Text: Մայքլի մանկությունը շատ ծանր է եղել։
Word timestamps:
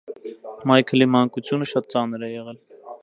Մայքլի 0.71 1.07
մանկությունը 1.15 1.67
շատ 1.73 1.93
ծանր 1.95 2.25
է 2.29 2.31
եղել։ 2.33 2.67